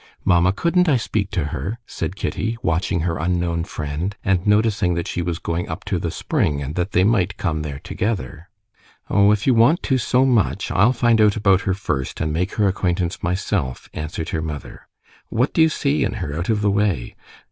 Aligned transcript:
"Mamma, 0.25 0.51
couldn't 0.51 0.89
I 0.89 0.97
speak 0.97 1.29
to 1.29 1.43
her?" 1.53 1.77
said 1.85 2.15
Kitty, 2.15 2.57
watching 2.63 3.01
her 3.01 3.19
unknown 3.19 3.63
friend, 3.65 4.15
and 4.25 4.47
noticing 4.47 4.95
that 4.95 5.07
she 5.07 5.21
was 5.21 5.37
going 5.37 5.69
up 5.69 5.85
to 5.85 5.99
the 5.99 6.09
spring, 6.09 6.59
and 6.59 6.73
that 6.73 6.93
they 6.93 7.03
might 7.03 7.37
come 7.37 7.61
there 7.61 7.77
together. 7.77 8.49
"Oh, 9.11 9.31
if 9.31 9.45
you 9.45 9.53
want 9.53 9.83
to 9.83 9.99
so 9.99 10.25
much, 10.25 10.71
I'll 10.71 10.91
find 10.91 11.21
out 11.21 11.35
about 11.35 11.61
her 11.69 11.75
first 11.75 12.19
and 12.19 12.33
make 12.33 12.55
her 12.55 12.67
acquaintance 12.67 13.21
myself," 13.21 13.89
answered 13.93 14.29
her 14.29 14.41
mother. 14.41 14.87
"What 15.27 15.53
do 15.53 15.61
you 15.61 15.69
see 15.69 16.03
in 16.03 16.13
her 16.13 16.35
out 16.35 16.49
of 16.49 16.61
the 16.61 16.71
way? 16.71 17.15